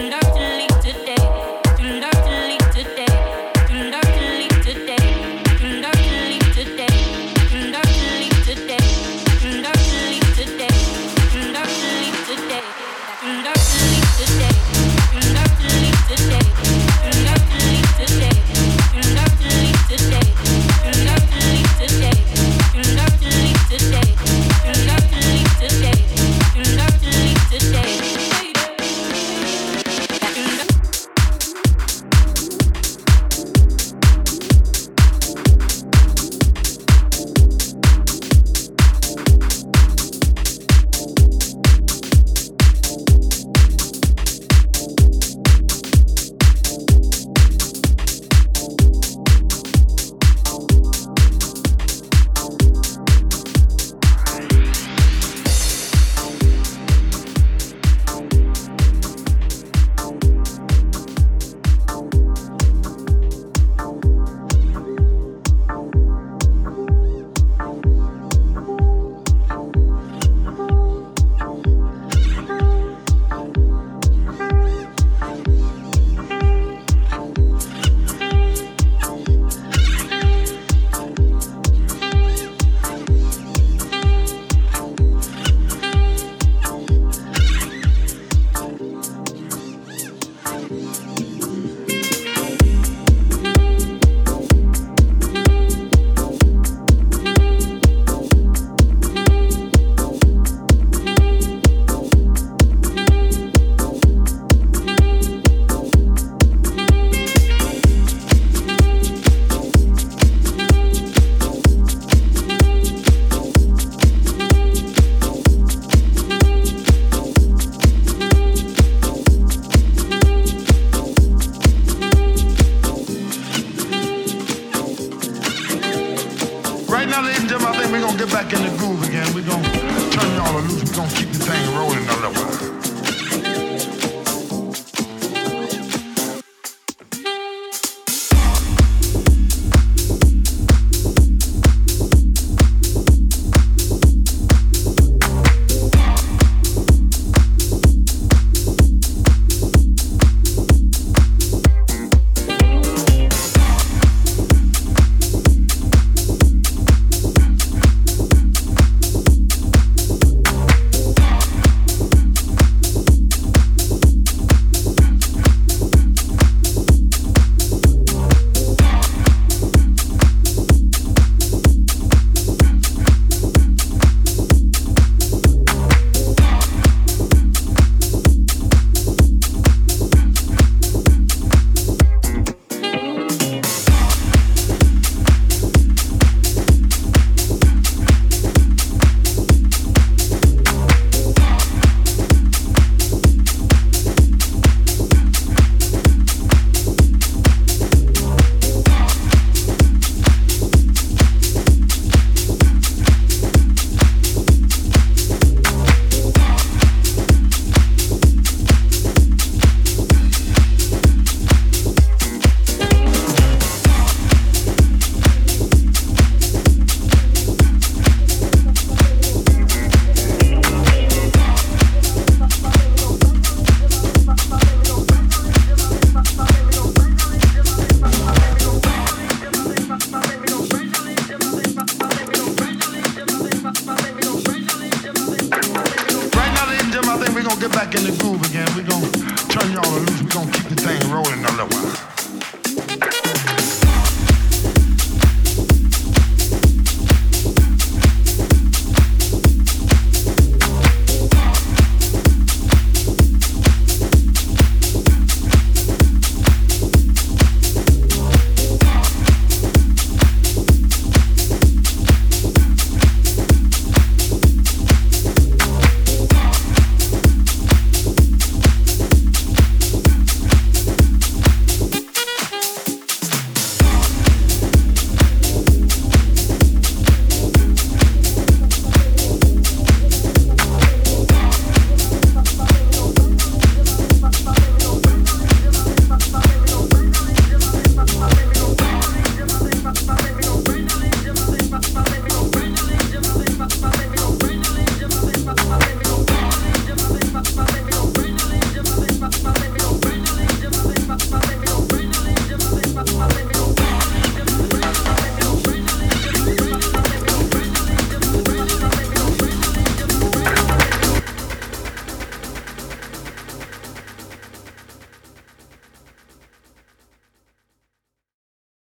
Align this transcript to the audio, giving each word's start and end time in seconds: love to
love 0.00 0.22
to 0.34 0.69